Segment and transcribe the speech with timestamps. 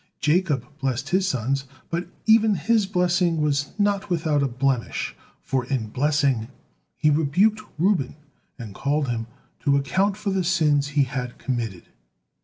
[0.19, 5.89] Jacob blessed his sons, but even his blessing was not without a blemish, for in
[5.89, 6.47] blessing
[6.97, 8.15] he rebuked Reuben
[8.57, 9.27] and called him
[9.59, 11.83] to account for the sins he had committed.